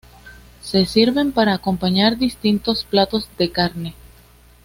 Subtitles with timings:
[0.63, 3.93] Se sirven para acompañar distintos platos de carne.